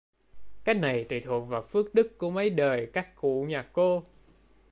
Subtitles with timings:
[0.63, 4.03] Cái này tùy thuộc vào phước đức của mấy đời các cụ nhà cô